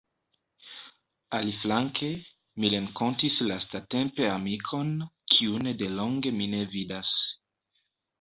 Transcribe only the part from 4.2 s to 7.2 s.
amikon, kiun delonge mi ne vidas.